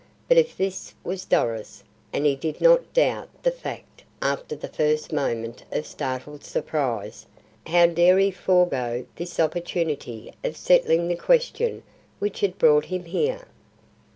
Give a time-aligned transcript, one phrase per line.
[0.27, 5.13] But if this was Doris and he did not doubt the fact after the first
[5.13, 7.27] moment of startled surprise
[7.67, 11.83] how dare he forego this opportunity of settling the question
[12.17, 13.45] which had brought him here.